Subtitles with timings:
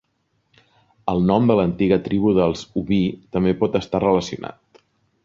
[1.13, 4.83] El nom de l'antiga tribu dels Ubii també pot estar relacionat.